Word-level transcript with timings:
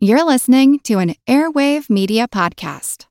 You're 0.00 0.22
listening 0.22 0.78
to 0.84 1.00
an 1.00 1.16
Airwave 1.26 1.90
Media 1.90 2.28
Podcast. 2.28 3.06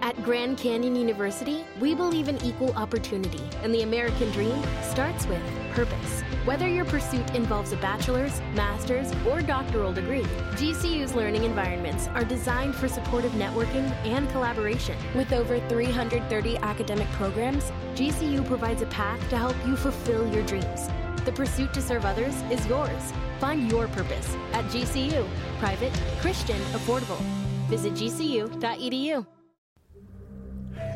At 0.00 0.20
Grand 0.24 0.58
Canyon 0.58 0.96
University, 0.96 1.64
we 1.80 1.94
believe 1.94 2.26
in 2.26 2.42
equal 2.42 2.72
opportunity, 2.72 3.40
and 3.62 3.72
the 3.72 3.82
American 3.82 4.28
dream 4.32 4.60
starts 4.82 5.24
with 5.28 5.40
purpose. 5.70 6.22
Whether 6.44 6.66
your 6.66 6.84
pursuit 6.84 7.36
involves 7.36 7.70
a 7.70 7.76
bachelor's, 7.76 8.40
master's, 8.56 9.12
or 9.24 9.40
doctoral 9.40 9.92
degree, 9.92 10.24
GCU's 10.56 11.14
learning 11.14 11.44
environments 11.44 12.08
are 12.08 12.24
designed 12.24 12.74
for 12.74 12.88
supportive 12.88 13.30
networking 13.34 13.88
and 14.04 14.28
collaboration. 14.30 14.98
With 15.14 15.32
over 15.32 15.60
330 15.68 16.56
academic 16.56 17.06
programs, 17.10 17.70
GCU 17.94 18.44
provides 18.48 18.82
a 18.82 18.86
path 18.86 19.20
to 19.30 19.38
help 19.38 19.54
you 19.64 19.76
fulfill 19.76 20.28
your 20.34 20.44
dreams. 20.44 20.88
The 21.24 21.32
pursuit 21.32 21.72
to 21.74 21.82
serve 21.82 22.04
others 22.04 22.34
is 22.50 22.66
yours. 22.66 23.12
Find 23.38 23.70
your 23.70 23.86
purpose 23.88 24.36
at 24.52 24.64
GCU. 24.66 25.26
Private, 25.58 25.92
Christian, 26.20 26.60
affordable. 26.72 27.20
Visit 27.68 27.94
gcu.edu. 27.94 29.26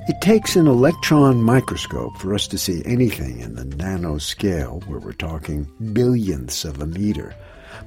It 0.08 0.20
takes 0.20 0.54
an 0.54 0.66
electron 0.68 1.42
microscope 1.42 2.16
for 2.18 2.34
us 2.34 2.46
to 2.48 2.58
see 2.58 2.82
anything 2.84 3.40
in 3.40 3.56
the 3.56 3.64
nanoscale, 3.64 4.86
where 4.86 5.00
we're 5.00 5.12
talking 5.12 5.66
billionths 5.82 6.64
of 6.64 6.80
a 6.80 6.86
meter. 6.86 7.34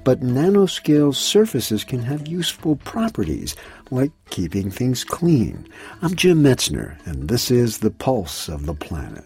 But 0.04 0.22
nanoscale 0.22 1.16
surfaces 1.16 1.84
can 1.84 2.04
have 2.04 2.28
useful 2.28 2.76
properties, 2.76 3.56
like 3.90 4.12
keeping 4.30 4.70
things 4.70 5.04
clean. 5.04 5.68
I'm 6.02 6.16
Jim 6.16 6.44
Metzner, 6.44 6.98
and 7.06 7.30
this 7.30 7.50
is 7.50 7.80
The 7.80 7.92
Pulse 7.92 8.50
of 8.50 8.66
the 8.66 8.74
Planet. 8.74 9.26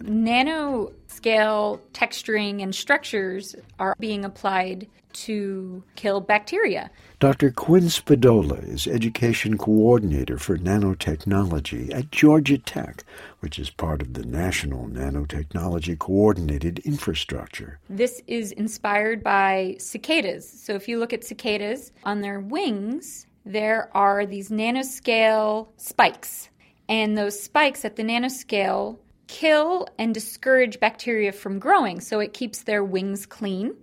Nanoscale 1.20 1.80
texturing 1.92 2.62
and 2.62 2.74
structures 2.74 3.54
are 3.78 3.94
being 3.98 4.24
applied 4.24 4.88
to 5.12 5.82
kill 5.94 6.20
bacteria. 6.20 6.90
Dr. 7.20 7.52
Quinn 7.52 7.84
Spadola 7.84 8.66
is 8.68 8.88
Education 8.88 9.56
Coordinator 9.56 10.38
for 10.38 10.58
Nanotechnology 10.58 11.94
at 11.94 12.10
Georgia 12.10 12.58
Tech, 12.58 13.04
which 13.38 13.58
is 13.58 13.70
part 13.70 14.02
of 14.02 14.14
the 14.14 14.24
National 14.24 14.88
Nanotechnology 14.88 15.96
Coordinated 15.98 16.80
Infrastructure. 16.80 17.78
This 17.88 18.20
is 18.26 18.50
inspired 18.52 19.22
by 19.22 19.76
cicadas. 19.78 20.48
So 20.48 20.74
if 20.74 20.88
you 20.88 20.98
look 20.98 21.12
at 21.12 21.22
cicadas, 21.22 21.92
on 22.02 22.20
their 22.20 22.40
wings, 22.40 23.28
there 23.46 23.90
are 23.96 24.26
these 24.26 24.50
nanoscale 24.50 25.68
spikes. 25.76 26.48
And 26.88 27.16
those 27.16 27.40
spikes 27.40 27.84
at 27.84 27.96
the 27.96 28.02
nanoscale 28.02 28.98
kill 29.26 29.86
and 29.98 30.14
discourage 30.14 30.80
bacteria 30.80 31.32
from 31.32 31.58
growing, 31.58 32.00
so 32.00 32.20
it 32.20 32.32
keeps 32.32 32.62
their 32.62 32.84
wings 32.84 33.26
clean 33.26 33.74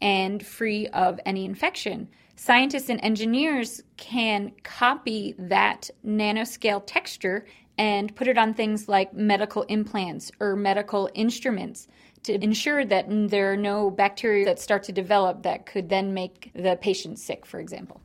and 0.00 0.44
free 0.44 0.86
of 0.88 1.20
any 1.26 1.44
infection. 1.44 2.08
Scientists 2.36 2.88
and 2.88 3.00
engineers 3.02 3.82
can 3.96 4.52
copy 4.62 5.34
that 5.38 5.90
nanoscale 6.04 6.82
texture 6.86 7.44
and 7.76 8.14
put 8.16 8.28
it 8.28 8.38
on 8.38 8.54
things 8.54 8.88
like 8.88 9.12
medical 9.14 9.62
implants 9.64 10.30
or 10.40 10.56
medical 10.56 11.10
instruments 11.14 11.88
to 12.22 12.34
ensure 12.42 12.84
that 12.84 13.06
there 13.08 13.52
are 13.52 13.56
no 13.56 13.90
bacteria 13.90 14.44
that 14.44 14.58
start 14.58 14.82
to 14.84 14.92
develop 14.92 15.42
that 15.42 15.66
could 15.66 15.88
then 15.88 16.12
make 16.12 16.50
the 16.54 16.76
patient 16.80 17.18
sick, 17.18 17.46
for 17.46 17.60
example. 17.60 18.00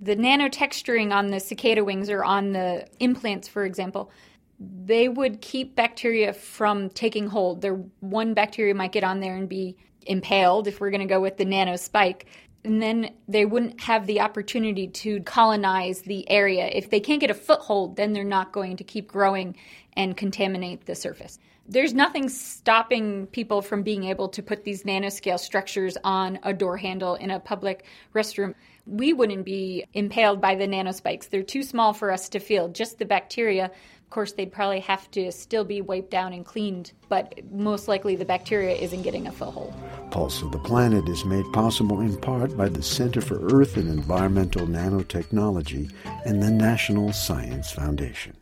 The 0.00 0.16
nanotexturing 0.16 1.12
on 1.12 1.28
the 1.28 1.40
cicada 1.40 1.84
wings 1.84 2.08
or 2.08 2.24
on 2.24 2.52
the 2.52 2.86
implants, 3.00 3.48
for 3.48 3.64
example, 3.64 4.10
they 4.60 5.08
would 5.08 5.40
keep 5.40 5.76
bacteria 5.76 6.32
from 6.32 6.90
taking 6.90 7.28
hold. 7.28 7.62
There, 7.62 7.74
one 8.00 8.34
bacteria 8.34 8.74
might 8.74 8.92
get 8.92 9.04
on 9.04 9.20
there 9.20 9.36
and 9.36 9.48
be 9.48 9.76
impaled, 10.02 10.66
if 10.66 10.80
we're 10.80 10.90
going 10.90 11.00
to 11.00 11.06
go 11.06 11.20
with 11.20 11.36
the 11.36 11.44
nano 11.44 11.76
spike, 11.76 12.26
and 12.64 12.82
then 12.82 13.10
they 13.28 13.44
wouldn't 13.44 13.80
have 13.82 14.06
the 14.06 14.20
opportunity 14.20 14.88
to 14.88 15.20
colonize 15.20 16.02
the 16.02 16.28
area. 16.28 16.66
If 16.72 16.90
they 16.90 17.00
can't 17.00 17.20
get 17.20 17.30
a 17.30 17.34
foothold, 17.34 17.96
then 17.96 18.12
they're 18.12 18.24
not 18.24 18.52
going 18.52 18.76
to 18.78 18.84
keep 18.84 19.08
growing 19.08 19.56
and 19.98 20.16
contaminate 20.16 20.86
the 20.86 20.94
surface. 20.94 21.38
There's 21.70 21.92
nothing 21.92 22.30
stopping 22.30 23.26
people 23.26 23.60
from 23.60 23.82
being 23.82 24.04
able 24.04 24.28
to 24.30 24.42
put 24.42 24.64
these 24.64 24.84
nanoscale 24.84 25.38
structures 25.38 25.98
on 26.02 26.38
a 26.42 26.54
door 26.54 26.78
handle 26.78 27.16
in 27.16 27.30
a 27.30 27.40
public 27.40 27.84
restroom. 28.14 28.54
We 28.86 29.12
wouldn't 29.12 29.44
be 29.44 29.84
impaled 29.92 30.40
by 30.40 30.54
the 30.54 30.66
nanospikes. 30.66 31.28
They're 31.28 31.42
too 31.42 31.62
small 31.62 31.92
for 31.92 32.10
us 32.10 32.30
to 32.30 32.38
feel. 32.38 32.68
Just 32.68 32.98
the 32.98 33.04
bacteria 33.04 33.70
of 34.08 34.10
course, 34.12 34.32
they'd 34.32 34.50
probably 34.50 34.80
have 34.80 35.10
to 35.10 35.30
still 35.30 35.64
be 35.64 35.82
wiped 35.82 36.10
down 36.10 36.32
and 36.32 36.42
cleaned, 36.42 36.92
but 37.10 37.34
most 37.52 37.88
likely 37.88 38.16
the 38.16 38.24
bacteria 38.24 38.74
isn't 38.74 39.02
getting 39.02 39.26
a 39.26 39.32
foothold. 39.32 39.74
Pulse 40.10 40.40
of 40.40 40.50
the 40.50 40.58
Planet 40.60 41.06
is 41.10 41.26
made 41.26 41.44
possible 41.52 42.00
in 42.00 42.16
part 42.16 42.56
by 42.56 42.70
the 42.70 42.82
Center 42.82 43.20
for 43.20 43.38
Earth 43.54 43.76
and 43.76 43.86
Environmental 43.86 44.66
Nanotechnology 44.66 45.92
and 46.24 46.42
the 46.42 46.50
National 46.50 47.12
Science 47.12 47.70
Foundation. 47.70 48.37